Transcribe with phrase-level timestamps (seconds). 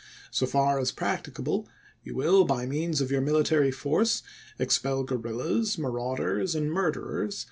[0.31, 1.67] So far as practicable,
[2.03, 4.23] you will, by means of your Lincoln to military force,
[4.57, 7.39] expel guerrillas, marauders, and murderers, Oct.